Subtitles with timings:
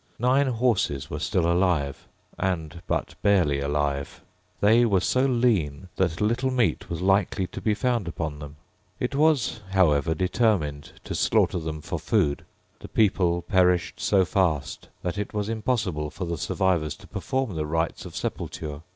[0.17, 4.23] Nine horses were still alive, and but barely alive.
[4.59, 8.55] They were so lean that little meat was likely to be found upon them.
[8.99, 12.43] It was, however, determined to slaughter them for food.
[12.79, 17.67] The people perished so fast that it was impossible for the survivors to perform the
[17.67, 18.81] rites of sepulture.